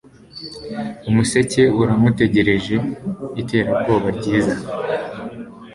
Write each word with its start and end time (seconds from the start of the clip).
Umuseke 1.09 1.63
uramutegereje 1.81 2.75
iterabwoba 3.41 4.07
ryiza 4.17 4.55